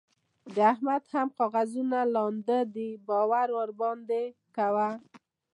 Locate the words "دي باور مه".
2.73-3.55